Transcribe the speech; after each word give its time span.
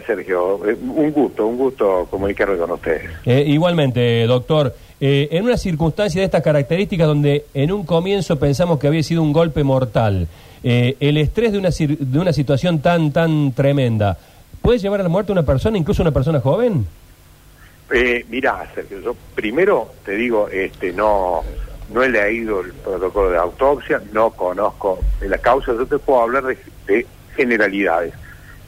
Sergio, 0.00 0.66
Eh, 0.66 0.76
un 0.80 1.10
gusto, 1.12 1.46
un 1.46 1.58
gusto 1.58 2.06
comunicarme 2.10 2.56
con 2.56 2.70
ustedes. 2.70 3.10
Eh, 3.24 3.44
igualmente, 3.46 4.26
doctor, 4.26 4.74
eh, 5.00 5.28
en 5.32 5.44
una 5.44 5.56
circunstancia 5.56 6.20
de 6.20 6.24
estas 6.24 6.42
características 6.42 7.06
donde 7.06 7.44
en 7.54 7.72
un 7.72 7.84
comienzo 7.84 8.38
pensamos 8.38 8.78
que 8.78 8.86
había 8.86 9.02
sido 9.02 9.22
un 9.22 9.32
golpe 9.32 9.64
mortal, 9.64 10.28
eh, 10.62 10.96
el 11.00 11.16
estrés 11.16 11.52
de 11.52 11.58
una, 11.58 11.70
de 11.70 12.18
una 12.18 12.32
situación 12.32 12.80
tan, 12.80 13.12
tan 13.12 13.52
tremenda, 13.52 14.16
¿puede 14.60 14.78
llevar 14.78 15.00
a 15.00 15.02
la 15.02 15.08
muerte 15.08 15.32
a 15.32 15.34
una 15.34 15.42
persona, 15.42 15.76
incluso 15.76 16.02
una 16.02 16.12
persona 16.12 16.40
joven? 16.40 16.86
Eh, 17.92 18.24
mirá, 18.30 18.64
Sergio, 18.74 19.00
yo 19.00 19.16
primero 19.34 19.92
te 20.04 20.12
digo, 20.12 20.48
este, 20.48 20.92
no, 20.92 21.42
no 21.92 22.02
he 22.02 22.08
leído 22.08 22.60
el 22.60 22.72
protocolo 22.72 23.30
de 23.30 23.38
autopsia, 23.38 24.00
no 24.12 24.30
conozco 24.30 25.00
la 25.20 25.36
causa, 25.38 25.72
yo 25.72 25.84
te 25.84 25.98
puedo 25.98 26.22
hablar 26.22 26.44
de, 26.44 26.56
de 26.86 27.06
generalidades, 27.36 28.14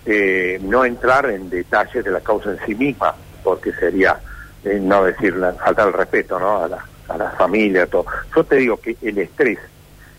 Eh, 0.07 0.59
no 0.63 0.85
entrar 0.85 1.27
en 1.31 1.49
detalles 1.49 2.05
de 2.05 2.11
la 2.11 2.21
causa 2.21 2.51
en 2.51 2.59
sí 2.67 2.75
misma, 2.75 3.15
porque 3.43 3.73
sería 3.73 4.19
eh, 4.65 4.79
no 4.81 5.05
decirle, 5.05 5.53
faltar 5.53 5.89
el 5.89 5.95
respeto 5.95 6.39
¿no? 6.39 6.63
a, 6.65 6.69
la, 6.69 6.85
a 7.09 7.17
la 7.17 7.31
familia, 7.31 7.87
todo. 7.87 8.05
Yo 8.37 8.45
te 8.45 8.57
digo 8.57 8.77
que 8.79 8.97
el 9.03 9.17
estrés 9.19 9.59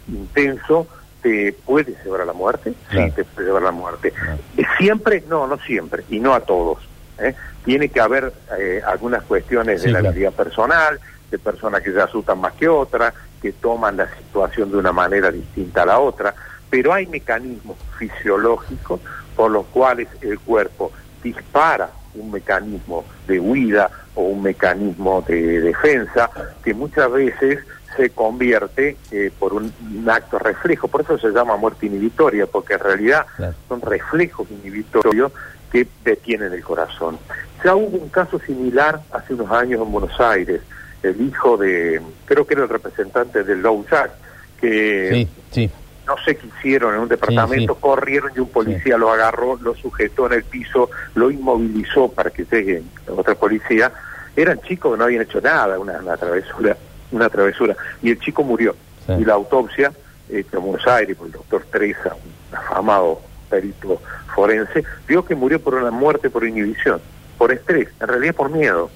intenso 0.08 0.88
te 1.22 1.54
puede 1.66 1.96
llevar 2.04 2.22
a 2.22 2.26
la 2.26 2.34
muerte, 2.34 2.74
sí, 2.92 2.98
te 3.16 3.24
puede 3.24 3.48
llevar 3.48 3.64
a 3.64 3.66
la 3.66 3.72
muerte. 3.72 4.14
Eh, 4.58 4.64
Siempre, 4.78 5.24
no, 5.28 5.48
no 5.48 5.58
siempre, 5.60 6.04
y 6.10 6.20
no 6.20 6.34
a 6.34 6.40
todos. 6.42 6.80
¿eh? 7.20 7.34
Tiene 7.64 7.90
que 7.90 8.00
haber 8.00 8.32
eh, 8.60 8.82
algunas 8.86 9.24
cuestiones 9.24 9.82
Sí, 9.82 9.88
de 9.88 9.94
la 9.94 10.00
claro. 10.02 10.16
vida 10.16 10.32
personal, 10.32 11.00
de 11.32 11.40
personas 11.40 11.82
que 11.82 11.92
se 11.92 12.02
asustan 12.02 12.40
más 12.40 12.54
que 12.54 12.68
otras, 12.68 13.14
que 13.42 13.52
toman 13.54 13.98
la 13.98 14.08
situación 14.18 14.72
de 14.72 14.78
una 14.78 14.92
manera 14.92 15.32
distinta 15.32 15.82
a 15.84 15.86
la 15.88 16.00
otra, 16.00 16.34
pero 16.70 16.94
hay 16.94 17.08
mecanismos 17.08 17.78
fisiológicos 17.98 19.00
por 19.36 19.52
los 19.52 19.66
cuales 19.68 20.08
el 20.22 20.40
cuerpo 20.40 20.92
dispara 21.24 21.90
un 22.16 22.32
mecanismo 22.32 23.04
de 23.28 23.40
huida 23.40 23.90
o 24.16 24.22
un 24.24 24.42
mecanismo 24.44 25.24
de 25.28 25.60
defensa 25.62 26.30
que 26.64 26.74
muchas 26.74 27.12
veces 27.12 27.60
se 27.98 28.10
convierte 28.10 28.98
eh, 29.12 29.32
por 29.40 29.54
un, 29.54 29.72
un 29.98 30.10
acto 30.10 30.38
reflejo, 30.40 30.88
por 30.88 31.02
eso 31.02 31.18
se 31.18 31.30
llama 31.30 31.56
muerte 31.58 31.86
inhibitoria, 31.86 32.46
porque 32.46 32.74
en 32.74 32.80
realidad 32.80 33.26
Claro. 33.38 33.54
son 33.70 33.82
reflejos 33.82 34.48
inhibitorios 34.52 35.32
que 35.72 35.88
detienen 36.04 36.54
el 36.54 36.64
corazón. 36.64 37.18
Ya 37.64 37.76
hubo 37.76 37.98
un 37.98 38.10
caso 38.10 38.40
similar 38.40 39.00
hace 39.12 39.34
unos 39.34 39.52
años 39.52 39.82
en 39.82 39.92
Buenos 39.92 40.20
Aires, 40.20 40.62
el 41.04 41.22
hijo 41.22 41.58
de, 41.58 42.02
creo 42.26 42.46
que 42.46 42.54
era 42.54 42.64
el 42.64 42.70
representante 42.70 43.44
del 43.44 43.62
Low 43.62 43.86
Jack, 43.90 44.12
que 44.60 45.10
Sí, 45.12 45.30
sí. 45.52 45.72
No 46.06 46.16
sé 46.24 46.36
qué 46.36 46.48
hicieron 46.48 46.94
en 46.94 47.02
un 47.02 47.08
departamento, 47.08 47.74
sí. 47.74 47.80
corrieron 47.82 48.32
y 48.36 48.40
un 48.40 48.50
policía 48.50 48.98
lo 48.98 49.12
agarró, 49.12 49.58
lo 49.62 49.76
sujetó 49.76 50.28
en 50.28 50.34
el 50.34 50.44
piso, 50.44 50.90
lo 51.16 51.32
inmovilizó 51.32 52.10
para 52.10 52.30
que 52.30 52.46
llegue 52.46 52.84
otra 53.08 53.36
policía. 53.36 53.92
Eran 54.36 54.60
chicos 54.62 54.94
que 54.94 54.98
no 54.98 55.06
habían 55.06 55.24
hecho 55.24 55.42
nada, 55.42 55.80
una, 55.80 56.00
una 56.00 56.18
travesura, 56.18 56.78
una 57.12 57.30
travesura. 57.30 57.76
Y 58.02 58.12
el 58.12 58.20
chico 58.20 58.44
murió. 58.44 58.76
Y 59.08 59.24
la 59.24 59.34
autopsia, 59.34 59.92
eh, 60.30 60.46
en 60.52 60.62
Buenos 60.62 60.86
Aires, 60.88 61.16
por 61.16 61.28
el 61.28 61.34
doctor 61.34 61.64
Treza, 61.72 62.16
un 62.16 62.58
afamado 62.58 63.22
perito 63.50 64.02
forense, 64.34 64.84
vio 65.08 65.24
que 65.24 65.36
murió 65.36 65.62
por 65.62 65.76
una 65.76 65.92
muerte 65.92 66.30
por 66.30 66.46
inhibición, 66.46 67.00
por 67.38 67.52
estrés, 67.52 67.88
en 68.00 68.08
realidad 68.08 68.36
por 68.36 68.50
miedo. 68.50 68.90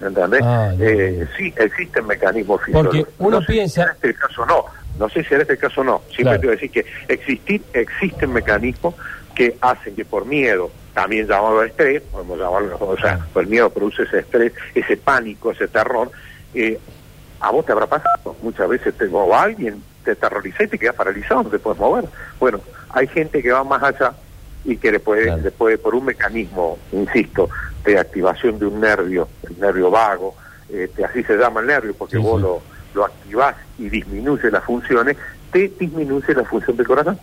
¿Entendés? 0.00 0.40
Ah, 0.42 0.72
Eh, 0.78 1.26
sí, 1.36 1.52
existen 1.56 2.06
mecanismos 2.06 2.60
Porque 2.72 3.04
uno 3.18 3.40
No 3.40 3.46
piensa- 3.46 3.82
si 3.84 4.06
en 4.06 4.10
este 4.12 4.14
caso 4.14 4.46
no. 4.46 4.64
No 4.98 5.08
sé 5.08 5.22
si 5.24 5.34
en 5.34 5.40
este 5.42 5.56
caso 5.56 5.84
no. 5.84 6.02
Siempre 6.06 6.22
Claro. 6.24 6.40
te 6.40 6.46
voy 6.46 6.52
a 6.52 6.56
decir 6.56 6.70
que 6.70 6.86
existir, 7.12 7.62
existen 7.72 8.32
mecanismos 8.32 8.94
que 9.34 9.56
hacen 9.60 9.94
que 9.94 10.04
por 10.04 10.26
miedo, 10.26 10.70
también 10.94 11.26
llamado 11.26 11.62
estrés, 11.62 12.02
podemos 12.02 12.38
llamarlo, 12.38 12.76
o 12.80 12.96
sea, 12.98 13.18
pues 13.32 13.44
el 13.44 13.50
miedo 13.50 13.70
produce 13.70 14.02
ese 14.02 14.18
estrés, 14.20 14.52
ese 14.74 14.96
pánico, 14.96 15.52
ese 15.52 15.68
terror, 15.68 16.10
eh, 16.54 16.78
a 17.40 17.50
vos 17.50 17.64
te 17.64 17.72
habrá 17.72 17.86
pasado. 17.86 18.36
Muchas 18.42 18.68
veces 18.68 18.94
te, 18.98 19.06
o 19.06 19.34
alguien 19.34 19.82
te 20.04 20.10
aterroriza 20.12 20.64
y 20.64 20.68
te 20.68 20.78
quedas 20.78 20.94
paralizado, 20.96 21.44
no 21.44 21.48
te 21.50 21.58
puedes 21.58 21.78
mover. 21.80 22.04
Bueno, 22.38 22.60
hay 22.90 23.06
gente 23.06 23.42
que 23.42 23.52
va 23.52 23.62
más 23.64 23.82
allá 23.82 24.12
y 24.64 24.76
que 24.76 24.92
le 24.92 25.00
puede, 25.00 25.24
Claro. 25.24 25.42
le 25.42 25.50
puede 25.52 25.78
por 25.78 25.94
un 25.94 26.04
mecanismo, 26.06 26.76
insisto, 26.92 27.48
de 27.84 27.98
activación 27.98 28.58
de 28.58 28.66
un 28.66 28.80
nervio, 28.80 29.28
el 29.48 29.58
nervio 29.60 29.90
vago, 29.90 30.34
este, 30.68 31.04
así 31.04 31.22
se 31.24 31.36
llama 31.36 31.60
el 31.60 31.66
nervio, 31.66 31.94
porque 31.96 32.16
Sí, 32.16 32.22
vos 32.22 32.36
sí. 32.40 32.42
lo, 32.42 32.62
lo 32.94 33.04
activás 33.06 33.56
y 33.78 33.88
disminuye 33.88 34.50
las 34.50 34.64
funciones, 34.64 35.16
te 35.52 35.68
disminuye 35.78 36.34
la 36.34 36.44
función 36.44 36.76
del 36.76 36.86
corazón. 36.86 37.18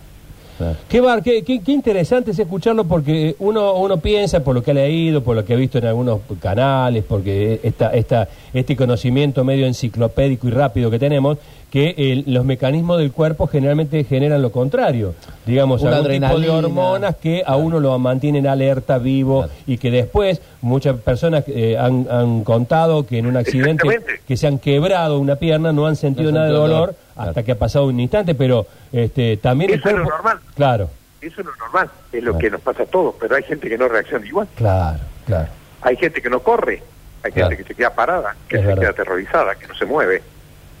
Qué, 0.88 1.00
bar, 1.00 1.22
qué, 1.22 1.42
qué, 1.42 1.60
qué 1.60 1.72
interesante 1.72 2.30
es 2.32 2.38
escucharlo 2.38 2.84
porque 2.84 3.36
uno, 3.38 3.74
uno 3.74 3.98
piensa, 3.98 4.40
por 4.44 4.54
lo 4.54 4.62
que 4.62 4.72
ha 4.72 4.74
leído, 4.74 5.22
por 5.22 5.36
lo 5.36 5.44
que 5.44 5.54
ha 5.54 5.56
visto 5.56 5.78
en 5.78 5.86
algunos 5.86 6.20
canales, 6.40 7.04
porque 7.06 7.60
esta, 7.62 7.90
esta, 7.94 8.28
este 8.52 8.74
conocimiento 8.76 9.44
medio 9.44 9.66
enciclopédico 9.66 10.48
y 10.48 10.50
rápido 10.50 10.90
que 10.90 10.98
tenemos, 10.98 11.38
que 11.70 11.94
el- 11.98 12.24
los 12.32 12.46
mecanismos 12.46 12.96
del 12.98 13.12
cuerpo 13.12 13.46
generalmente 13.46 14.02
generan 14.04 14.40
lo 14.40 14.50
contrario. 14.50 15.14
Digamos, 15.46 15.82
Una 15.82 15.96
algún 15.96 16.12
tipo 16.12 16.40
de 16.40 16.48
hormonas 16.50 17.16
que 17.16 17.42
a 17.46 17.56
uno 17.56 17.78
lo 17.78 17.98
mantienen 17.98 18.46
alerta, 18.46 18.96
vivo, 18.98 19.40
Claro. 19.42 19.52
y 19.66 19.76
que 19.76 19.90
después 19.90 20.40
muchas 20.62 20.96
personas 21.00 21.44
eh, 21.46 21.76
han, 21.78 22.06
han 22.10 22.42
contado 22.42 23.04
que 23.06 23.18
en 23.18 23.26
un 23.26 23.36
accidente 23.36 23.86
que 24.26 24.36
se 24.38 24.46
han 24.46 24.58
quebrado 24.58 25.18
una 25.18 25.36
pierna 25.36 25.72
no 25.72 25.86
han 25.86 25.96
sentido 25.96 26.30
No 26.32 26.38
nada 26.38 26.46
de 26.48 26.54
dolor. 26.54 26.94
Hasta 27.18 27.32
Claro. 27.32 27.44
que 27.46 27.52
ha 27.52 27.58
pasado 27.58 27.86
un 27.86 27.98
instante, 28.00 28.34
pero 28.34 28.66
este, 28.92 29.36
también 29.38 29.72
Eso 29.72 29.88
es 29.88 29.96
lo 29.96 30.04
normal. 30.04 30.38
Claro, 30.54 30.88
Eso 31.20 31.40
es 31.40 31.46
lo 31.46 31.56
normal, 31.56 31.90
es 32.12 32.22
lo 32.22 32.30
Claro. 32.32 32.38
que 32.38 32.50
nos 32.50 32.60
pasa 32.60 32.82
a 32.84 32.86
todos, 32.86 33.14
pero 33.20 33.34
hay 33.34 33.42
gente 33.42 33.68
que 33.68 33.76
no 33.76 33.88
reacciona 33.88 34.24
igual. 34.26 34.46
claro, 34.54 35.00
claro. 35.26 35.48
Hay 35.82 35.96
gente 35.96 36.20
que 36.22 36.30
no 36.30 36.40
corre, 36.40 36.82
hay 37.22 37.32
gente 37.32 37.56
que 37.56 37.64
se 37.64 37.74
queda 37.74 37.94
parada, 37.94 38.34
que 38.48 38.56
Es 38.56 38.62
se 38.62 38.66
verdad. 38.68 38.80
queda 38.82 38.90
aterrorizada, 38.90 39.54
que 39.56 39.66
no 39.66 39.74
se 39.74 39.84
mueve 39.84 40.22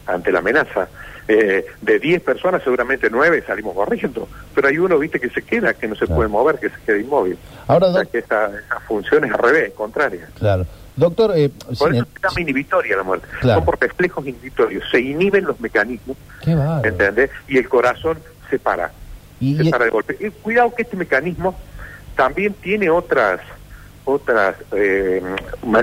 ante 0.06 0.30
la 0.32 0.38
amenaza. 0.38 0.88
Eh, 1.30 1.66
de 1.82 1.98
10 1.98 2.22
personas, 2.22 2.62
seguramente 2.62 3.08
9 3.10 3.44
salimos 3.46 3.74
corriendo, 3.74 4.26
pero 4.54 4.68
hay 4.68 4.78
uno, 4.78 4.98
viste, 4.98 5.20
que 5.20 5.28
se 5.28 5.42
queda, 5.42 5.74
que 5.74 5.86
no 5.86 5.94
se 5.94 6.06
Claro. 6.06 6.16
puede 6.16 6.28
mover, 6.30 6.58
que 6.58 6.70
se 6.70 6.76
queda 6.86 6.96
inmóvil. 6.98 7.36
Ahora, 7.66 7.88
o 7.88 7.92
sea, 7.92 8.04
que 8.06 8.18
esa, 8.18 8.46
esa 8.46 8.80
función 8.86 9.24
es 9.24 9.32
al 9.32 9.38
revés, 9.38 9.72
contraria. 9.74 10.26
Claro. 10.38 10.64
Doctor, 10.98 11.32
eh, 11.36 11.48
Por 11.48 11.94
eso 11.94 12.04
se 12.04 12.20
llama 12.22 12.40
inhibitoria 12.40 12.96
la 12.96 13.02
muerte. 13.04 13.26
Claro. 13.40 13.60
Son 13.60 13.64
por 13.64 13.80
reflejos 13.80 14.26
inhibitorios. 14.26 14.84
Se 14.90 15.00
inhiben 15.00 15.44
los 15.44 15.60
mecanismos, 15.60 16.16
Qué. 16.42 16.56
¿entendés? 16.84 17.30
Y 17.46 17.56
el 17.58 17.68
corazón 17.68 18.18
se 18.50 18.58
para. 18.58 18.90
y- 19.40 19.56
se 19.56 19.64
y- 19.64 19.70
para 19.70 19.84
de 19.84 19.90
golpe. 19.90 20.16
Y 20.18 20.30
cuidado 20.30 20.74
que 20.74 20.82
este 20.82 20.96
mecanismo 20.96 21.56
también 22.16 22.52
tiene 22.54 22.90
otras 22.90 23.40
otras 24.04 24.56
eh, 24.72 25.22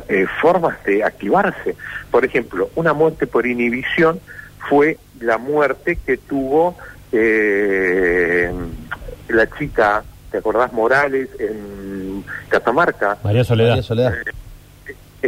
eh, 0.09 0.25
formas 0.41 0.83
de 0.83 1.03
activarse. 1.03 1.75
Por 2.11 2.25
ejemplo, 2.25 2.69
una 2.75 2.91
muerte 2.93 3.27
por 3.27 3.45
inhibición 3.45 4.19
fue 4.67 4.97
la 5.21 5.37
muerte 5.37 5.95
que 6.05 6.17
tuvo 6.17 6.75
eh, 7.11 8.51
la 9.29 9.47
chica, 9.57 10.03
¿te 10.31 10.39
acordás, 10.39 10.73
Morales, 10.73 11.29
en 11.39 12.23
Catamarca? 12.49 13.17
María 13.23 13.43
Soledad. 13.43 13.69
María 13.69 13.83
Soledad. 13.83 14.13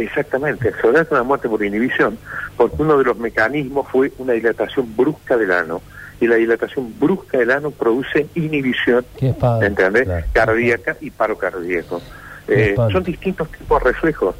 Exactamente, 0.02 0.68
es 0.68 1.10
una 1.10 1.22
muerte 1.22 1.48
por 1.48 1.64
inhibición, 1.64 2.18
porque 2.56 2.76
uno 2.78 2.98
de 2.98 3.04
los 3.04 3.18
mecanismos 3.18 3.88
fue 3.88 4.12
una 4.18 4.32
dilatación 4.32 4.96
brusca 4.96 5.36
del 5.36 5.50
ano, 5.50 5.82
y 6.20 6.26
la 6.26 6.36
dilatación 6.36 6.94
brusca 6.98 7.38
del 7.38 7.50
ano 7.50 7.70
produce 7.70 8.26
inhibición, 8.34 9.04
¿entendés? 9.20 10.04
claro. 10.04 10.26
Cardíaca 10.32 10.96
y 11.00 11.10
paro 11.10 11.36
cardíaco. 11.36 12.00
Eh, 12.48 12.74
son 12.76 13.02
distintos 13.02 13.50
tipos 13.52 13.82
de 13.82 13.90
reflejos, 13.90 14.34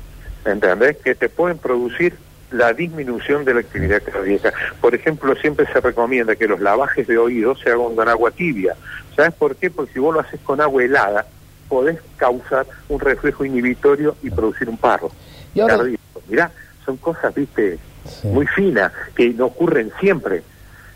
¿entendés? 0.44 0.96
Que 0.98 1.14
te 1.14 1.28
pueden 1.28 1.58
producir 1.58 2.14
la 2.50 2.72
disminución 2.72 3.44
de 3.44 3.54
la 3.54 3.60
actividad 3.60 4.02
cardíaca. 4.02 4.52
Por 4.80 4.94
ejemplo, 4.94 5.34
siempre 5.36 5.66
se 5.72 5.80
recomienda 5.80 6.34
que 6.36 6.48
los 6.48 6.60
lavajes 6.60 7.06
de 7.06 7.18
oído 7.18 7.54
se 7.56 7.70
hagan 7.70 7.94
con 7.94 8.08
agua 8.08 8.30
tibia. 8.30 8.74
¿Sabes 9.14 9.34
por 9.34 9.56
qué? 9.56 9.70
Porque 9.70 9.92
si 9.92 9.98
vos 9.98 10.14
lo 10.14 10.20
haces 10.20 10.40
con 10.40 10.60
agua 10.60 10.82
helada, 10.82 11.26
podés 11.68 11.98
causar 12.16 12.66
un 12.88 12.98
reflejo 12.98 13.44
inhibitorio 13.44 14.16
y 14.22 14.30
producir 14.30 14.68
un 14.68 14.78
paro 14.78 15.10
Y 15.58 15.60
ahora- 15.60 15.76
cardíaco. 15.76 16.22
Mirá, 16.28 16.50
son 16.84 16.96
cosas, 16.98 17.34
viste, 17.34 17.78
Sí. 18.06 18.28
muy 18.28 18.46
finas, 18.46 18.90
que 19.14 19.28
no 19.30 19.46
ocurren 19.46 19.90
siempre, 20.00 20.42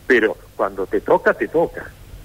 pero 0.06 0.36
cuando 0.56 0.86
te 0.86 1.00
toca, 1.00 1.34
te 1.34 1.48
toca. 1.48 1.84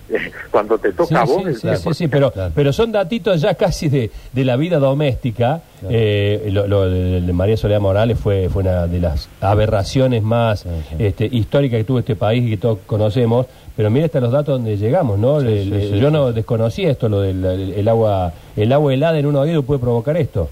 Cuando 0.52 0.78
te 0.78 0.94
toca 0.94 1.08
Sí, 1.10 1.16
a 1.16 1.24
vos, 1.26 1.44
sí, 1.46 1.54
sí, 1.56 1.62
cuerpo 1.68 1.94
sí, 1.94 1.98
sí, 1.98 2.08
pero, 2.08 2.32
Claro. 2.32 2.54
pero 2.56 2.72
son 2.72 2.94
datitos 2.94 3.42
ya 3.42 3.56
casi 3.56 3.90
de, 3.90 4.10
de 4.32 4.46
la 4.46 4.56
vida 4.56 4.80
doméstica. 4.80 5.60
Eh, 5.90 6.48
lo, 6.54 6.66
lo 6.66 6.90
de, 6.90 7.20
de 7.20 7.34
María 7.34 7.58
Soledad 7.58 7.82
Morales 7.82 8.18
fue, 8.18 8.48
fue 8.48 8.62
una 8.64 8.88
de 8.88 9.02
las 9.02 9.28
aberraciones 9.42 10.24
más 10.24 10.62
Sí, 10.62 10.70
sí. 10.92 10.96
este, 11.04 11.26
históricas 11.26 11.80
que 11.80 11.84
tuvo 11.84 12.00
este 12.00 12.16
país 12.16 12.46
y 12.46 12.52
que 12.52 12.58
todos 12.58 12.80
conocemos. 12.86 13.48
Pero 13.76 13.90
mira 13.90 14.06
hasta 14.06 14.22
los 14.22 14.32
datos 14.32 14.56
donde 14.58 14.78
llegamos, 14.78 15.20
¿no? 15.20 15.42
Sí, 15.42 15.70
yo 16.00 16.08
sí. 16.08 16.14
no 16.14 16.32
desconocía 16.32 16.90
esto, 16.90 17.10
lo 17.10 17.20
del 17.20 17.44
el, 17.44 17.74
el 17.74 17.88
agua 17.90 18.32
el 18.56 18.72
agua 18.72 18.94
helada 18.94 19.20
en 19.20 19.26
un 19.26 19.36
oído 19.36 19.64
puede 19.64 19.82
provocar 19.82 20.16
esto. 20.16 20.50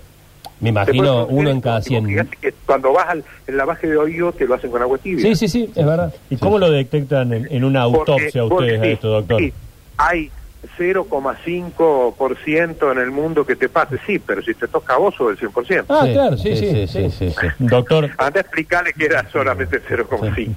Me 0.65 0.69
imagino 0.71 1.27
uno 1.27 1.51
en 1.51 1.61
cada 1.61 1.79
tipo, 1.79 1.89
100. 2.01 2.05
fíjate 2.07 2.37
que 2.41 2.51
cuando 2.65 2.91
vas 2.91 3.07
al 3.07 3.23
el 3.45 3.55
lavaje 3.57 3.85
de 3.87 3.97
oído, 3.97 4.31
te 4.31 4.47
lo 4.47 4.55
hacen 4.55 4.71
con 4.71 4.81
agua 4.81 4.97
tibia. 4.97 5.23
Sí, 5.23 5.35
sí, 5.35 5.47
sí, 5.47 5.69
es 5.75 5.85
verdad. 5.85 6.11
¿Y 6.31 6.37
cómo 6.37 6.57
lo 6.57 6.71
detectan 6.71 7.31
en, 7.33 7.47
en 7.51 7.63
una 7.63 7.83
Porque 7.87 8.11
autopsia 8.13 8.43
ustedes 8.45 8.79
a 8.79 8.81
decís, 8.81 8.93
esto, 8.95 9.09
doctor? 9.09 9.39
sí, 9.39 9.53
hay 9.97 10.31
0,5% 10.79 12.91
en 12.91 12.97
el 12.97 13.11
mundo 13.11 13.45
que 13.45 13.55
te 13.55 13.69
pase. 13.69 13.97
Sí, 14.07 14.17
pero 14.19 14.41
si 14.41 14.53
te 14.55 14.67
toca 14.67 14.95
a 14.95 14.97
vos 14.97 15.13
sos 15.15 15.39
el 15.39 15.49
100%. 15.51 15.85
Ah, 15.89 16.07
claro, 16.11 16.35
sí, 16.37 16.55
sí, 16.55 16.87
sí, 16.87 17.09
sí, 17.11 17.29
sí. 17.29 17.35
Doctor, 17.59 18.09
Anda 18.17 18.39
a 18.39 18.41
explicarle 18.41 18.91
que 18.93 19.05
era 19.05 19.29
solamente 19.31 19.79
0,5. 19.87 20.55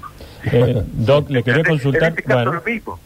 eh, 0.51 0.81
Doc, 0.93 1.29
le 1.29 1.43
quería 1.43 1.59
En 1.61 1.67
este- 1.67 1.69
consultar. 1.69 2.03
En 2.03 2.09
este 2.09 2.23
caso 2.23 2.35
bueno, 2.45 2.53
lo 2.53 2.61
mismo. 2.63 2.99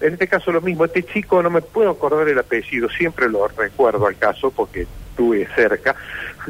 En 0.00 0.12
este 0.14 0.26
caso 0.28 0.50
lo 0.52 0.60
mismo. 0.60 0.84
Este 0.86 1.02
chico, 1.04 1.42
no 1.42 1.50
me 1.50 1.60
puedo 1.62 1.90
acordar 1.90 2.28
el 2.28 2.38
apellido, 2.38 2.88
siempre 2.88 3.28
lo 3.28 3.46
recuerdo 3.48 4.06
al 4.06 4.16
caso 4.16 4.50
porque 4.50 4.86
estuve 5.20 5.46
cerca. 5.54 5.94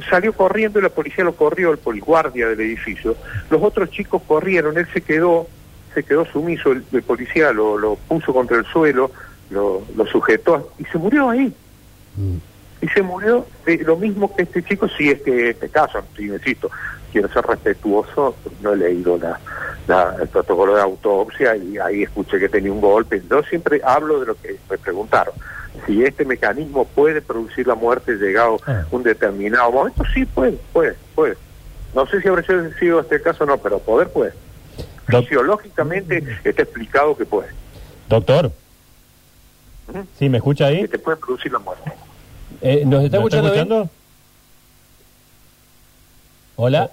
Salió 0.09 0.33
corriendo 0.33 0.79
y 0.79 0.83
la 0.83 0.89
policía 0.91 1.25
lo 1.25 1.35
corrió, 1.35 1.73
el 1.73 1.79
poliguardia 1.79 2.49
del 2.49 2.61
edificio. 2.61 3.17
Los 3.51 3.63
otros 3.63 3.91
chicos 3.91 4.23
corrieron, 4.27 4.79
él 4.79 4.87
se 4.93 5.01
quedó, 5.01 5.49
se 5.95 6.05
quedó 6.05 6.25
sumiso, 6.27 6.71
el, 6.73 6.85
el 6.93 7.03
policía 7.03 7.53
lo, 7.53 7.77
lo 7.79 7.97
puso 7.97 8.33
contra 8.33 8.59
el 8.59 8.65
suelo, 8.67 9.11
lo, 9.51 9.83
lo 9.97 10.07
sujetó 10.07 10.73
y 10.79 10.85
se 10.85 10.99
murió 10.99 11.31
ahí. 11.31 11.53
Y 12.83 12.89
se 12.89 13.03
murió 13.03 13.47
de 13.67 13.79
lo 13.79 13.97
mismo 13.97 14.35
que 14.35 14.43
este 14.45 14.63
chico, 14.63 14.89
si 14.89 15.11
es 15.11 15.21
que 15.23 15.51
este 15.51 15.69
caso, 15.69 16.03
sí, 16.17 16.27
insisto, 16.27 16.71
quiero 17.13 17.29
ser 17.29 17.45
respetuoso, 17.45 18.37
no 18.63 18.73
he 18.73 18.77
leído 18.77 19.19
la, 19.19 19.39
la- 19.87 20.17
el 20.21 20.29
protocolo 20.29 20.77
de 20.77 20.83
autopsia 20.83 21.57
y 21.57 21.77
ahí 21.79 22.05
escuché 22.05 22.39
que 22.39 22.49
tenía 22.49 22.73
un 22.73 22.81
golpe. 22.81 23.21
Yo 23.29 23.43
siempre 23.43 23.81
hablo 23.85 24.21
de 24.21 24.27
lo 24.27 24.35
que 24.37 24.57
me 24.71 24.79
preguntaron. 24.79 25.35
Si 25.87 26.03
este 26.05 26.25
mecanismo 26.25 26.85
puede 26.85 27.23
producir 27.23 27.67
la 27.67 27.75
muerte 27.75 28.13
llegado 28.15 28.59
Ah. 28.67 28.85
un 28.91 29.03
determinado 29.03 29.71
momento, 29.71 30.03
sí 30.13 30.25
puede, 30.25 30.53
puede, 30.73 30.97
puede. 31.15 31.37
No 31.95 32.07
sé 32.07 32.21
si 32.21 32.29
habrá 32.29 32.43
sido 32.79 33.01
este 33.01 33.21
caso 33.23 33.45
o 33.45 33.47
no, 33.47 33.59
pero 33.59 33.79
poder 33.79 34.09
puede. 34.11 34.33
Doc- 35.09 35.23
Fisiológicamente 35.25 36.23
está 36.45 36.63
explicado 36.63 37.17
que 37.17 37.25
puede, 37.25 37.49
doctor, 38.09 38.53
Ujú. 39.89 40.07
¿sí 40.19 40.29
me 40.29 40.39
escucha 40.39 40.67
ahí? 40.67 40.83
que 40.83 40.89
te 40.89 40.99
puede 40.99 41.17
producir 41.17 41.53
la 41.53 41.59
muerte. 41.59 41.91
Eh, 42.61 42.83
¿Nos 42.87 43.03
está 43.05 43.17
¿Me 43.19 43.25
escuchando 43.25 43.53
bien? 43.53 43.91
Hola. 46.57 46.91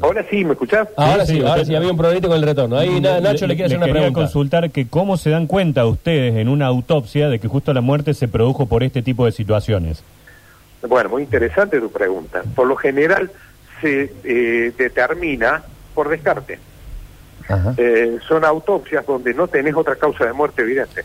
Ahora 0.00 0.24
sí, 0.30 0.44
¿me 0.44 0.52
escuchás? 0.52 0.88
Ahora 0.96 1.24
Sí, 1.26 1.40
ahora 1.40 1.64
sí, 1.64 1.74
había 1.74 1.90
un 1.90 1.96
problemita 1.96 2.28
con 2.28 2.36
el 2.36 2.42
retorno. 2.42 2.76
Ahí 2.78 3.00
Na- 3.00 3.20
Nacho 3.20 3.46
le 3.46 3.54
quiere 3.54 3.66
hacer 3.66 3.78
una 3.78 3.86
quería 3.86 4.02
pregunta. 4.02 4.20
consultar 4.20 4.70
que 4.70 4.88
cómo 4.88 5.16
se 5.16 5.30
dan 5.30 5.46
cuenta 5.46 5.86
ustedes 5.86 6.34
en 6.36 6.48
una 6.48 6.66
autopsia 6.66 7.28
de 7.28 7.38
que 7.38 7.48
justo 7.48 7.72
la 7.72 7.80
muerte 7.80 8.14
se 8.14 8.28
produjo 8.28 8.66
por 8.66 8.82
este 8.82 9.02
tipo 9.02 9.24
de 9.26 9.32
situaciones. 9.32 10.02
Bueno, 10.88 11.10
muy 11.10 11.22
interesante 11.22 11.80
tu 11.80 11.90
pregunta. 11.90 12.42
Por 12.54 12.66
lo 12.66 12.76
general 12.76 13.30
se 13.80 14.12
eh, 14.24 14.72
determina 14.76 15.62
por 15.94 16.08
descarte. 16.08 16.58
Ajá. 17.48 17.74
Eh, 17.76 18.18
son 18.26 18.44
autopsias 18.44 19.04
donde 19.06 19.34
no 19.34 19.46
tenés 19.48 19.74
otra 19.74 19.96
causa 19.96 20.24
de 20.24 20.32
muerte 20.32 20.62
evidente. 20.62 21.04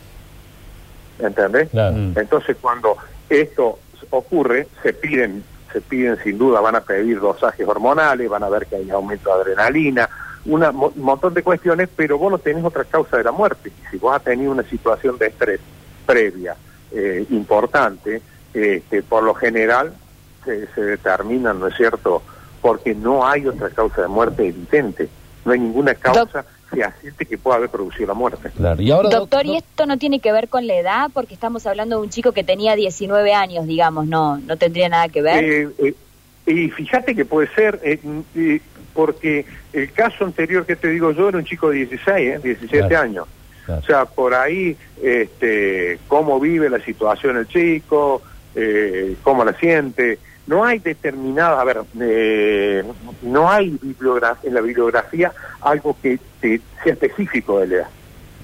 ¿Entendés? 1.20 1.70
Claro. 1.70 1.96
Mm. 1.96 2.14
Entonces 2.18 2.58
cuando 2.62 2.96
esto 3.30 3.80
ocurre, 4.12 4.68
se 4.84 4.94
piden, 4.94 5.44
piden 5.82 6.18
sin 6.24 6.38
duda, 6.38 6.62
van 6.62 6.76
a 6.76 6.82
pedir 6.82 7.20
dosajes 7.20 7.68
hormonales, 7.68 8.30
van 8.30 8.44
a 8.44 8.50
ver 8.50 8.68
que 8.68 8.78
hay 8.78 8.90
aumento 8.90 9.34
de 9.34 9.42
adrenalina, 9.42 10.10
un 10.46 10.94
montón 10.96 11.34
de 11.34 11.44
cuestiones, 11.44 11.90
pero 11.96 12.18
vos 12.18 12.32
no 12.32 12.38
tenés 12.38 12.64
otra 12.64 12.86
causa 12.86 13.18
de 13.18 13.24
la 13.24 13.32
muerte. 13.32 13.70
Y 13.70 13.92
si 13.92 13.98
vos 13.98 14.16
has 14.16 14.24
tenido 14.24 14.52
una 14.52 14.64
situación 14.64 15.18
de 15.18 15.28
estrés 15.28 15.60
previa 16.06 16.56
eh, 16.92 17.26
importante, 17.30 18.22
este, 18.54 19.04
por 19.04 19.24
lo 19.24 19.34
general 19.34 19.94
se, 20.46 20.68
se 20.68 20.82
determina, 20.82 21.54
¿no 21.54 21.68
es 21.68 21.76
cierto?, 21.76 22.24
porque 22.62 22.96
no 22.96 23.28
hay 23.28 23.46
otra 23.46 23.70
causa 23.70 24.02
de 24.02 24.08
muerte 24.08 24.48
evidente. 24.48 25.10
No 25.46 25.52
hay 25.52 25.60
ninguna 25.60 25.94
causa 25.96 26.46
fehaciente 26.70 27.26
que 27.26 27.38
pueda 27.38 27.58
haber 27.58 27.70
producido 27.70 28.08
la 28.08 28.14
muerte. 28.14 28.50
Claro. 28.56 28.82
Y 28.82 28.92
ahora, 28.92 29.10
Doctor, 29.10 29.46
doc- 29.46 29.54
¿y 29.54 29.58
esto 29.58 29.86
no 29.86 29.98
tiene 29.98 30.20
que 30.20 30.32
ver 30.32 30.50
con 30.50 30.68
la 30.68 30.76
edad? 30.76 31.10
Porque 31.14 31.34
estamos 31.34 31.66
hablando 31.66 31.98
de 31.98 32.02
un 32.04 32.10
chico 32.10 32.32
que 32.32 32.44
tenía 32.44 32.76
19 32.76 33.34
años, 33.34 33.66
digamos, 33.68 34.08
no 34.08 34.38
no 34.38 34.58
tendría 34.58 34.90
nada 34.90 35.08
que 35.10 35.22
ver. 35.22 35.44
Eh, 35.44 35.70
eh, 35.80 35.94
y 36.46 36.70
fíjate 36.70 37.16
que 37.16 37.26
puede 37.26 37.48
ser, 37.54 37.80
eh, 37.84 38.00
mm, 38.02 38.20
eh, 38.36 38.62
porque 38.94 39.46
el 39.74 39.92
caso 39.92 40.26
anterior 40.26 40.66
que 40.66 40.76
te 40.76 40.90
digo 40.90 41.12
yo 41.12 41.30
era 41.30 41.38
un 41.38 41.46
chico 41.46 41.70
de 41.70 41.78
16, 41.86 42.36
eh, 42.36 42.40
17 42.44 42.88
Claro. 42.88 43.04
años. 43.04 43.28
Claro. 43.66 43.82
O 43.82 43.86
sea, 43.86 44.06
por 44.06 44.34
ahí, 44.34 44.78
este, 45.04 46.00
cómo 46.08 46.40
vive 46.40 46.70
la 46.70 46.80
situación 46.80 47.38
el 47.38 47.48
chico, 47.48 48.22
eh, 48.56 49.16
cómo 49.24 49.44
la 49.46 49.54
siente. 49.54 50.20
No 50.48 50.64
hay 50.64 50.80
determinada, 50.80 51.60
a 51.60 51.64
ver, 51.66 51.82
eh, 52.00 52.84
no 53.22 53.50
hay 53.50 53.72
bibliogra- 53.82 54.38
en 54.44 54.54
la 54.54 54.62
bibliografía 54.62 55.32
algo 55.62 55.96
que 56.02 56.20
te- 56.40 56.62
sea 56.84 56.94
específico 56.94 57.60
de 57.60 57.68
la 57.68 57.76
edad. 57.76 57.88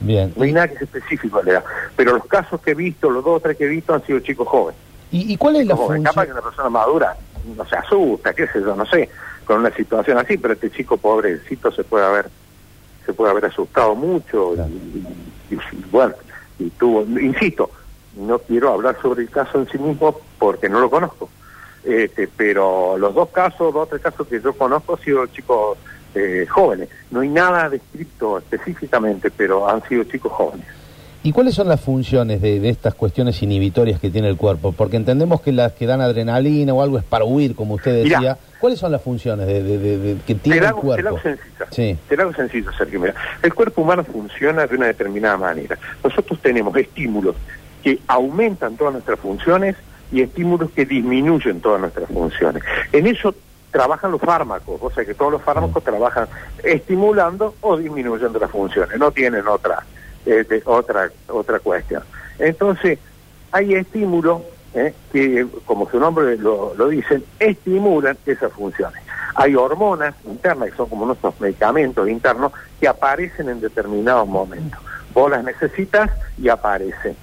Bien. 0.01 0.33
No 0.35 0.43
hay 0.43 0.51
nada 0.51 0.67
que 0.67 0.73
sea 0.75 0.83
específico 0.83 1.39
de 1.39 1.45
la 1.45 1.51
edad. 1.59 1.63
Pero 1.95 2.13
los 2.13 2.25
casos 2.25 2.59
que 2.61 2.71
he 2.71 2.75
visto, 2.75 3.09
los 3.09 3.23
dos 3.23 3.37
o 3.37 3.39
tres 3.39 3.57
que 3.57 3.63
he 3.65 3.69
visto, 3.69 3.93
han 3.93 4.05
sido 4.05 4.19
chicos 4.19 4.47
jóvenes. 4.47 4.79
¿Y, 5.11 5.33
y 5.33 5.37
cuál 5.37 5.55
es 5.57 5.67
la 5.67 5.75
Joven. 5.77 6.03
Capaz 6.03 6.25
que 6.25 6.31
función? 6.31 6.37
una 6.37 6.49
persona 6.49 6.69
madura 6.69 7.17
no 7.55 7.65
se 7.65 7.75
asusta, 7.75 8.33
qué 8.33 8.47
sé 8.47 8.59
yo, 8.61 8.75
no 8.75 8.85
sé, 8.85 9.09
con 9.45 9.59
una 9.59 9.71
situación 9.73 10.17
así, 10.17 10.37
pero 10.37 10.53
este 10.55 10.71
chico 10.71 10.97
pobrecito 10.97 11.71
se 11.71 11.83
puede 11.83 12.05
haber 12.05 12.29
se 13.05 13.13
puede 13.13 13.31
haber 13.31 13.45
asustado 13.45 13.95
mucho 13.95 14.53
Claro. 14.55 14.69
y, 14.69 15.53
y- 15.53 15.55
y, 15.55 15.59
bueno, 15.91 16.15
y 16.57 16.69
tuvo, 16.71 17.01
insisto, 17.19 17.69
no 18.15 18.39
quiero 18.39 18.71
hablar 18.73 18.97
sobre 19.01 19.23
el 19.23 19.29
caso 19.29 19.59
en 19.59 19.69
sí 19.69 19.77
mismo 19.77 20.17
porque 20.39 20.69
no 20.69 20.79
lo 20.79 20.89
conozco, 20.89 21.29
este, 21.83 22.29
pero 22.35 22.97
los 22.97 23.13
dos 23.13 23.29
casos, 23.29 23.73
dos 23.73 23.83
o 23.83 23.87
tres 23.87 24.01
casos 24.01 24.27
que 24.27 24.41
yo 24.41 24.53
conozco 24.53 24.95
han 24.95 25.01
sido 25.03 25.25
chicos 25.27 25.77
eh, 26.15 26.45
jóvenes, 26.49 26.89
no 27.11 27.21
hay 27.21 27.29
nada 27.29 27.69
descrito 27.69 28.37
específicamente, 28.37 29.31
pero 29.31 29.67
han 29.69 29.83
sido 29.87 30.03
chicos 30.05 30.31
jóvenes. 30.31 30.65
¿Y 31.25 31.31
cuáles 31.31 31.55
son 31.55 31.69
las 31.69 31.79
funciones 31.79 32.41
de, 32.41 32.59
de 32.59 32.67
estas 32.67 32.95
cuestiones 32.95 33.41
inhibitorias 33.41 33.97
que 33.99 34.09
tiene 34.09 34.27
el 34.27 34.35
cuerpo? 34.35 34.73
Porque 34.73 34.97
entendemos 34.97 35.39
que 35.39 35.53
las 35.53 35.71
que 35.71 35.85
dan 35.85 36.01
adrenalina 36.01 36.73
o 36.73 36.81
algo 36.81 36.97
es 36.97 37.05
para 37.05 37.23
huir, 37.23 37.55
como 37.55 37.75
usted 37.75 38.03
Mirá. 38.03 38.19
decía. 38.19 38.37
¿Cuáles 38.59 38.79
son 38.79 38.91
las 38.91 39.01
funciones 39.01 39.47
de, 39.47 40.17
que 40.27 40.35
tiene 40.35 40.59
el 40.59 40.65
hago, 40.65 40.81
te 40.81 40.87
la 40.87 40.93
cuerpo? 40.95 41.07
hago 41.09 41.19
sencilla. 41.21 41.67
Sí. 41.69 41.97
Te 42.09 42.17
la 42.17 42.23
hago 42.23 42.33
sencillo, 42.33 42.71
Sergio. 42.73 42.99
Mira, 42.99 43.15
el 43.41 43.53
cuerpo 43.53 43.81
humano 43.83 44.03
funciona 44.03 44.67
de 44.67 44.75
una 44.75 44.87
determinada 44.87 45.37
manera. 45.37 45.77
Nosotros 46.03 46.39
tenemos 46.41 46.75
estímulos 46.75 47.35
que 47.81 47.99
aumentan 48.07 48.75
todas 48.75 48.93
nuestras 48.93 49.17
funciones 49.19 49.77
y 50.13 50.21
estímulos 50.21 50.71
que 50.71 50.85
disminuyen 50.85 51.59
todas 51.59 51.81
nuestras 51.81 52.07
funciones. 52.09 52.63
En 52.93 53.07
eso 53.07 53.35
trabajan 53.71 54.11
los 54.11 54.21
fármacos, 54.21 54.79
o 54.81 54.89
sea 54.91 55.03
que 55.03 55.13
todos 55.15 55.31
los 55.33 55.41
fármacos 55.41 55.83
trabajan 55.83 56.27
estimulando 56.63 57.55
o 57.61 57.75
disminuyendo 57.77 58.39
las 58.39 58.51
funciones, 58.51 58.97
no 58.99 59.11
tienen 59.11 59.47
otra 59.47 59.83
eh, 60.25 60.45
de- 60.47 60.61
otra 60.65 61.09
otra 61.27 61.59
cuestión. 61.59 62.03
Entonces, 62.39 62.99
hay 63.51 63.73
estímulos 63.73 64.41
eh, 64.75 64.93
que, 65.11 65.45
como 65.65 65.89
su 65.89 65.99
nombre 65.99 66.37
lo, 66.37 66.73
lo 66.75 66.87
dicen, 66.87 67.23
estimulan 67.39 68.17
esas 68.25 68.51
funciones. 68.53 69.01
Hay 69.35 69.55
hormonas 69.55 70.15
internas, 70.25 70.69
que 70.71 70.77
son 70.77 70.89
como 70.89 71.05
nuestros 71.05 71.39
medicamentos 71.41 72.07
internos, 72.07 72.51
que 72.79 72.87
aparecen 72.87 73.49
en 73.49 73.59
determinados 73.61 74.27
momentos. 74.27 74.79
Vos 75.13 75.29
las 75.29 75.43
necesitas 75.43 76.09
y 76.37 76.49
aparecen. 76.49 77.15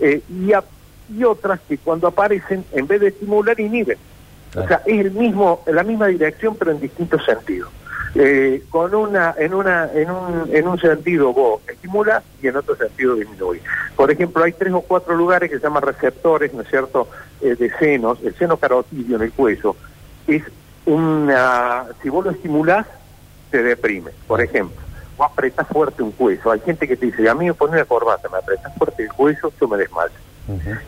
Eh, 0.00 0.22
y, 0.28 0.52
a- 0.52 0.64
y 1.08 1.24
otras 1.24 1.60
que 1.68 1.78
cuando 1.78 2.08
aparecen, 2.08 2.64
en 2.72 2.86
vez 2.86 3.00
de 3.00 3.08
estimular, 3.08 3.58
inhiben. 3.58 3.98
O 4.56 4.66
sea, 4.66 4.82
es 4.86 5.00
el 5.00 5.10
mismo, 5.10 5.62
la 5.66 5.82
misma 5.82 6.06
dirección, 6.06 6.56
pero 6.56 6.70
en 6.70 6.80
distintos 6.80 7.24
sentidos. 7.24 7.70
Eh, 8.14 8.62
con 8.70 8.94
una, 8.94 9.34
en 9.36 9.52
una, 9.52 9.90
en 9.92 10.10
un, 10.10 10.48
en 10.50 10.66
un 10.66 10.78
sentido 10.80 11.34
vos 11.34 11.60
estimulás 11.68 12.24
y 12.40 12.48
en 12.48 12.56
otro 12.56 12.74
sentido 12.74 13.14
disminuís. 13.14 13.60
Por 13.94 14.10
ejemplo, 14.10 14.42
hay 14.42 14.52
tres 14.52 14.72
o 14.72 14.80
cuatro 14.80 15.14
lugares 15.14 15.50
que 15.50 15.58
se 15.58 15.62
llaman 15.62 15.82
receptores, 15.82 16.54
¿no 16.54 16.62
es 16.62 16.68
cierto?, 16.68 17.08
eh, 17.42 17.54
de 17.56 17.70
senos. 17.78 18.18
El 18.24 18.34
seno 18.36 18.56
carotidio 18.56 19.16
en 19.16 19.22
el 19.22 19.32
cuello 19.32 19.76
es 20.26 20.42
una, 20.86 21.84
si 22.02 22.08
vos 22.08 22.24
lo 22.24 22.30
estimulás, 22.30 22.86
te 23.50 23.62
deprime. 23.62 24.12
Por 24.26 24.40
ejemplo, 24.40 24.80
vos 25.18 25.28
apretás 25.30 25.68
fuerte 25.68 26.02
un 26.02 26.12
cuello. 26.12 26.50
Hay 26.50 26.60
gente 26.60 26.88
que 26.88 26.96
te 26.96 27.06
dice, 27.06 27.28
a 27.28 27.34
mí 27.34 27.44
me 27.44 27.54
pone 27.54 27.74
una 27.74 27.84
corbata, 27.84 28.30
me 28.30 28.38
apretás 28.38 28.74
fuerte 28.76 29.02
el 29.02 29.12
cuello, 29.12 29.52
yo 29.60 29.68
me 29.68 29.76
desmayo. 29.76 30.14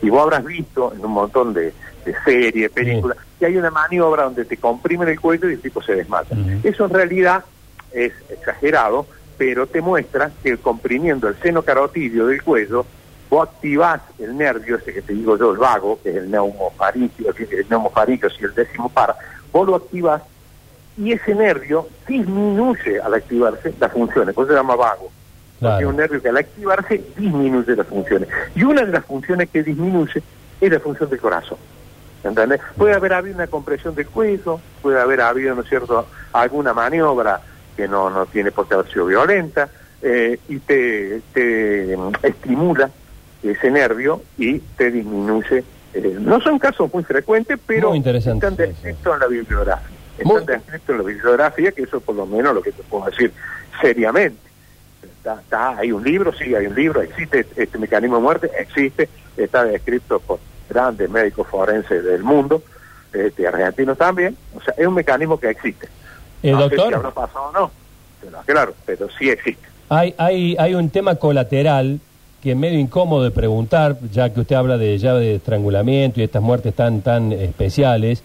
Y 0.03 0.11
vos 0.11 0.23
habrás 0.23 0.45
visto 0.45 0.93
en 0.95 1.05
un 1.05 1.13
montón 1.13 1.53
de, 1.53 1.73
de 2.05 2.15
series, 2.25 2.71
películas, 2.71 3.19
que 3.39 3.47
hay 3.47 3.57
una 3.57 3.71
maniobra 3.71 4.25
donde 4.25 4.45
te 4.45 4.57
comprimen 4.57 5.09
el 5.09 5.21
cuello 5.21 5.49
y 5.49 5.55
el 5.55 5.61
tipo 5.61 5.83
se 5.83 5.95
desmaya. 5.95 6.29
Ujú. 6.31 6.61
Eso 6.63 6.85
en 6.85 6.91
realidad 6.91 7.45
es 7.93 8.13
exagerado, 8.29 9.07
pero 9.37 9.67
te 9.67 9.81
muestra 9.81 10.31
que 10.43 10.57
comprimiendo 10.59 11.29
el 11.29 11.37
seno 11.37 11.63
carotidio 11.63 12.27
del 12.27 12.43
cuello, 12.43 12.85
vos 13.31 13.49
activás 13.49 14.01
el 14.19 14.37
nervio, 14.37 14.77
ese 14.77 14.93
que 14.93 15.03
te 15.03 15.13
digo 15.13 15.37
yo, 15.37 15.53
el 15.53 15.59
vago, 15.59 16.01
que 16.03 16.11
es 16.11 16.17
el 16.17 16.31
neumofaringio, 16.31 17.35
el 17.37 17.67
neumofaringio 17.69 18.29
y 18.41 18.45
el 18.45 18.55
décimo 18.55 18.89
par, 18.89 19.15
vos 19.53 19.67
lo 19.67 19.77
activás 19.77 20.23
y 20.97 21.13
ese 21.13 21.35
nervio 21.35 21.89
disminuye 22.07 23.01
al 23.01 23.15
activarse 23.15 23.73
las 23.79 23.93
funciones, 23.93 24.35
por 24.35 24.45
eso 24.45 24.53
se 24.53 24.59
llama 24.59 24.75
vago. 24.77 25.11
Claro. 25.59 25.89
un 25.89 25.97
nervio 25.97 26.23
que 26.23 26.29
al 26.29 26.37
activarse 26.37 27.03
disminuye 27.17 27.75
las 27.75 27.87
funciones. 27.87 28.29
Y 28.55 28.63
una 28.63 28.85
de 28.85 28.93
las 28.93 29.05
funciones 29.05 29.49
que 29.51 29.63
disminuye 29.63 30.23
es 30.61 30.73
la 30.73 30.81
función 30.81 31.11
del 31.11 31.19
corazón. 31.19 31.59
¿Entendés? 32.25 32.61
Puede 32.77 32.95
haber 32.95 33.13
habido 33.13 33.37
una 33.37 33.47
compresión 33.47 33.95
del 33.95 34.07
cuello, 34.07 34.61
puede 34.83 35.01
haber 35.01 35.21
habido, 35.21 35.55
¿no 35.55 35.63
es 35.63 35.69
cierto?, 35.69 36.07
alguna 36.33 36.73
maniobra 36.75 37.41
que 37.77 37.87
no, 37.89 38.11
no 38.11 38.27
tiene 38.27 38.51
por 38.51 38.67
qué 38.69 38.75
haber 38.75 38.89
sido 38.91 39.07
violenta, 39.07 39.69
eh, 40.03 40.39
y 40.49 40.59
te, 40.59 41.21
te 41.33 41.97
mm, 41.97 42.13
estimula 42.25 42.91
ese 43.43 43.71
nervio 43.71 44.23
y 44.37 44.59
te 44.59 44.91
disminuye. 44.91 45.65
eh, 45.95 46.17
no 46.21 46.41
son 46.41 46.59
casos 46.59 46.93
muy 46.93 47.03
frecuentes, 47.05 47.59
pero 47.67 47.91
Muy 47.91 47.99
están 47.99 48.57
descritos 48.57 49.15
en 49.15 49.21
la 49.21 49.27
bibliografía. 49.27 49.97
Muy- 50.25 50.41
Están 50.41 50.47
descritos 50.59 50.89
en 50.91 50.99
la 50.99 51.03
bibliografía, 51.05 51.73
que 51.73 51.83
eso 51.83 51.97
es 51.99 52.03
por 52.03 52.17
lo 52.17 52.27
menos 52.27 52.53
lo 52.55 52.63
que 52.63 52.73
te 52.73 52.83
puedo 52.83 53.07
decir 53.07 53.33
seriamente. 53.81 54.48
Está, 55.29 55.41
está- 55.43 55.79
hay 55.79 55.93
un 55.93 56.03
libro, 56.03 56.33
sí, 56.33 56.55
hay 56.55 56.67
un 56.67 56.75
libro, 56.75 57.03
existe 57.03 57.45
este 57.57 57.79
mecanismo 57.79 58.17
de 58.17 58.23
muerte, 58.23 58.51
existe, 58.59 59.09
está 59.37 59.65
descrito 59.65 60.21
por 60.21 60.39
grandes 60.71 61.11
médicos 61.11 61.47
forenses 61.49 62.03
del 62.03 62.23
mundo, 62.23 62.63
este, 63.13 63.47
argentinos 63.47 63.99
también, 63.99 64.37
o 64.57 64.63
sea, 64.63 64.73
es 64.77 64.87
un 64.87 64.95
mecanismo 64.95 65.39
que 65.39 65.51
existe. 65.51 65.87
Eh, 66.43 66.53
no 66.53 66.69
sé 66.69 66.77
doctor. 66.77 66.89
si 66.89 66.95
habrá 66.95 67.11
pasado 67.11 67.45
o 67.47 67.53
no, 67.53 67.71
pero, 68.23 68.39
claro, 68.47 68.75
pero 68.87 69.09
sí 69.19 69.29
existe. 69.29 69.67
Hay, 69.91 70.15
hay, 70.17 70.57
hay 70.59 70.75
un 70.75 70.89
tema 70.89 71.17
colateral 71.17 72.01
que 72.43 72.53
es 72.53 72.57
medio 72.57 72.79
incómodo 72.79 73.25
de 73.25 73.31
preguntar, 73.31 73.99
ya 74.11 74.33
que 74.33 74.41
usted 74.41 74.57
habla 74.57 74.79
de 74.79 74.97
llave 74.97 75.21
de 75.21 75.35
estrangulamiento 75.35 76.21
y 76.21 76.23
estas 76.23 76.41
muertes 76.41 76.73
tan, 76.75 77.03
tan 77.03 77.33
especiales, 77.33 78.23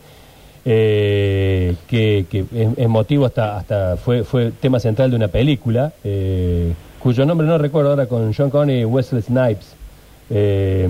eh, 0.65 1.75
que, 1.88 2.25
que 2.29 2.39
es, 2.39 2.77
es 2.77 2.88
motivo 2.88 3.25
hasta, 3.25 3.57
hasta 3.57 3.98
fue, 3.98 4.24
fue 4.24 4.51
tema 4.51 4.79
central 4.79 5.10
de 5.10 5.17
una 5.17 5.27
película, 5.27 5.91
eh, 6.05 6.74
cuyo 7.03 7.25
nombre 7.25 7.45
no 7.45 7.57
recuerdo 7.57 7.89
ahora 7.89 8.05
con 8.05 8.33
John 8.33 8.50
Connery 8.50 8.81
y 8.81 8.86
Wesley 8.86 9.22
Snipes, 9.22 9.75
eh, 10.29 10.88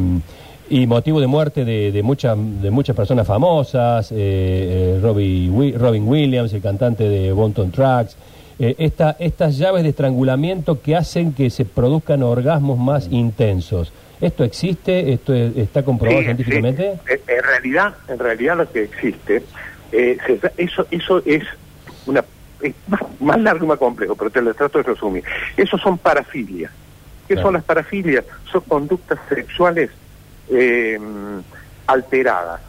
y 0.70 0.86
motivo 0.88 1.20
de 1.20 1.28
muerte 1.28 1.66
de, 1.66 1.92
de, 1.92 2.04
muchas 2.04 2.38
de 2.62 2.70
muchas 2.72 2.96
personas 2.96 3.26
famosas, 3.28 4.12
eh, 4.12 4.16
eh, 4.18 5.00
Robbie 5.02 5.74
Robin 5.78 6.08
Williams, 6.08 6.54
el 6.54 6.62
cantante 6.62 7.10
de 7.10 7.32
Bonton 7.32 7.72
Tracks, 7.72 8.16
eh, 8.60 8.76
esta, 8.78 9.16
estas 9.20 9.58
llaves 9.58 9.84
de 9.84 9.90
estrangulamiento 9.90 10.82
que 10.82 10.96
hacen 10.96 11.34
que 11.34 11.50
se 11.50 11.66
produzcan 11.66 12.22
orgasmos 12.24 12.78
más 12.78 13.08
intensos. 13.12 13.92
¿Esto 14.22 14.44
existe? 14.44 15.12
¿Esto 15.12 15.34
es- 15.34 15.58
está 15.58 15.84
comprobado 15.84 16.20
Sí, 16.22 16.26
científicamente? 16.26 16.94
sí. 17.08 17.14
En, 17.28 17.38
en 17.38 17.44
realidad, 17.44 17.94
en 18.08 18.20
realidad 18.20 18.58
lo 18.58 18.72
que 18.72 18.84
existe, 18.84 19.44
eh, 19.92 20.18
se- 20.26 20.40
eso, 20.64 20.86
eso 20.92 21.22
es 21.26 21.44
una 22.06 22.24
es 22.64 22.74
más, 22.88 23.02
más 23.20 23.40
largo 23.40 23.66
y 23.66 23.68
más 23.68 23.78
complejo, 23.80 24.16
pero 24.16 24.30
te 24.32 24.42
lo 24.42 24.54
trato 24.54 24.78
de 24.80 24.84
resumir. 24.86 25.24
Esos 25.58 25.80
son 25.82 25.98
parafilias. 25.98 26.72
¿Qué 27.28 27.36
Claro. 27.36 27.48
son 27.48 27.54
las 27.56 27.64
parafilias? 27.64 28.26
Son 28.52 28.62
conductas 28.62 29.20
sexuales 29.30 29.90
eh, 30.50 31.00
alteradas. 31.88 32.62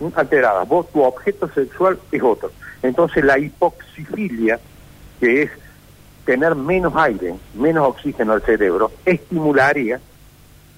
¿m? 0.00 0.10
Alteradas. 0.14 0.68
Vos, 0.68 0.90
tu 0.92 1.02
objeto 1.02 1.48
sexual 1.54 1.98
es 2.12 2.22
otro. 2.22 2.52
Entonces 2.82 3.24
la 3.24 3.38
hipoxifilia, 3.38 4.60
que 5.20 5.42
es 5.42 5.50
tener 6.24 6.54
menos 6.54 6.92
aire, 6.96 7.34
menos 7.54 7.88
oxígeno 7.88 8.34
al 8.34 8.42
cerebro, 8.42 8.92
estimularía 9.04 9.98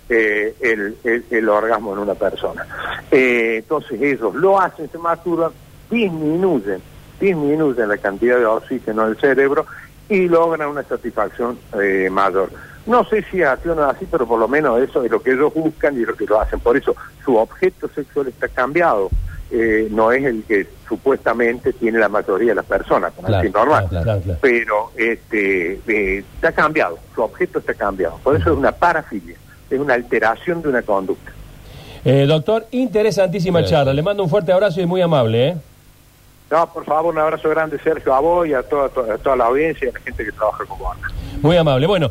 eh, 0.09 0.55
el, 0.61 0.97
el- 1.05 1.25
el 1.31 1.49
orgasmo 1.49 1.93
en 1.93 1.99
una 2.01 2.15
persona. 2.15 2.67
Eh, 3.11 3.57
entonces 3.59 4.01
ellos 4.01 4.35
lo 4.35 4.61
hacen, 4.61 4.91
se 4.91 4.99
masturban, 4.99 5.53
disminuyen, 5.91 6.81
disminuyen 7.21 7.89
la 7.89 7.99
cantidad 7.99 8.39
de 8.39 8.47
oxígeno 8.47 9.07
del 9.07 9.17
cerebro 9.19 9.67
y 10.09 10.29
logran 10.29 10.69
una 10.71 10.83
satisfacción 10.83 11.59
eh, 11.81 12.09
mayor. 12.11 12.51
No 12.87 13.05
sé 13.05 13.23
si 13.31 13.43
así 13.43 13.69
o 13.69 13.75
no 13.75 13.85
así, 13.85 14.07
pero 14.11 14.27
por 14.27 14.39
lo 14.41 14.49
menos 14.49 14.81
eso 14.81 15.05
es 15.05 15.11
lo 15.11 15.23
que 15.23 15.33
ellos 15.33 15.53
buscan 15.55 15.97
y 15.97 16.05
lo 16.05 16.15
que 16.17 16.25
lo 16.27 16.41
hacen. 16.41 16.59
Por 16.61 16.77
eso 16.77 16.97
su 17.25 17.37
objeto 17.37 17.89
sexual 17.95 18.29
está 18.29 18.49
cambiado. 18.49 19.11
Eh, 19.53 19.89
no 19.91 20.13
es 20.13 20.25
el 20.25 20.45
que 20.45 20.67
supuestamente 20.89 21.73
tiene 21.73 21.99
la 21.99 22.09
mayoría 22.09 22.51
de 22.51 22.55
las 22.55 22.65
personas, 22.65 23.13
como 23.15 23.27
Claro, 23.29 23.47
es 23.49 23.53
normal 23.53 23.87
claro, 23.89 24.05
claro, 24.05 24.21
claro. 24.21 24.39
pero 24.41 24.93
este 24.97 25.81
eh, 25.89 26.25
está 26.37 26.53
cambiado, 26.53 26.99
su 27.15 27.23
objeto 27.23 27.59
está 27.59 27.75
cambiado. 27.75 28.17
Por 28.23 28.37
eso 28.37 28.53
es 28.53 28.57
una 28.57 28.71
parafilia, 28.71 29.35
es 29.69 29.79
una 29.81 29.95
alteración 29.95 30.63
de 30.63 30.69
una 30.69 30.83
conducta. 30.83 31.33
Eh, 32.05 32.27
doctor, 32.27 32.67
interesantísima 32.71 33.61
Sí. 33.65 33.71
charla. 33.71 33.93
Le 33.93 34.03
mando 34.03 34.23
un 34.23 34.31
fuerte 34.31 34.53
abrazo 34.53 34.81
y 34.81 34.87
muy 34.87 35.03
amable. 35.03 35.49
¿eh? 35.49 35.57
No, 36.51 36.73
por 36.73 36.85
favor, 36.85 37.15
un 37.15 37.21
abrazo 37.21 37.49
grande, 37.49 37.79
Sergio, 37.79 38.13
a 38.13 38.21
vos 38.21 38.47
y 38.47 38.55
a 38.55 38.63
toda, 38.63 38.87
a 38.87 39.19
toda 39.19 39.37
la 39.37 39.47
audiencia 39.47 39.87
y 39.87 39.91
a 39.91 39.93
la 39.93 40.01
gente 40.01 40.25
que 40.25 40.33
trabaja 40.33 40.65
con 40.65 40.79
vos. 40.79 40.97
Muy 41.43 41.57
amable. 41.57 41.87
Bueno. 41.87 42.11